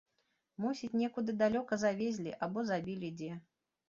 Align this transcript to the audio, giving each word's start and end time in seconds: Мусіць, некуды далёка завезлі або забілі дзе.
Мусіць, 0.63 0.87
некуды 1.01 1.35
далёка 1.41 1.77
завезлі 1.83 2.33
або 2.47 2.65
забілі 2.71 3.13
дзе. 3.21 3.31